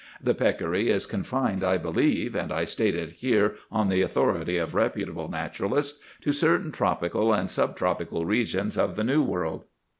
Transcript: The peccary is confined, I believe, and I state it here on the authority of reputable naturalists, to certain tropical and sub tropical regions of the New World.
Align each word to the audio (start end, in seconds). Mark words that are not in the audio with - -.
The 0.19 0.33
peccary 0.33 0.89
is 0.89 1.05
confined, 1.05 1.63
I 1.63 1.77
believe, 1.77 2.33
and 2.35 2.51
I 2.51 2.65
state 2.65 2.95
it 2.95 3.11
here 3.11 3.57
on 3.71 3.87
the 3.87 4.01
authority 4.01 4.57
of 4.57 4.73
reputable 4.73 5.27
naturalists, 5.29 5.99
to 6.21 6.31
certain 6.31 6.71
tropical 6.71 7.31
and 7.33 7.47
sub 7.47 7.75
tropical 7.77 8.25
regions 8.25 8.79
of 8.79 8.95
the 8.95 9.03
New 9.03 9.21
World. 9.21 9.65